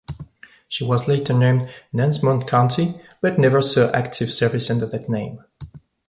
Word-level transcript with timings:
She 0.67 0.83
was 0.83 1.07
later 1.07 1.31
named 1.31 1.69
"Nansemond 1.93 2.47
County", 2.47 2.99
but 3.21 3.37
never 3.37 3.61
saw 3.61 3.91
active 3.91 4.31
service 4.33 4.71
under 4.71 4.87
that 4.87 5.07
name. 5.07 5.43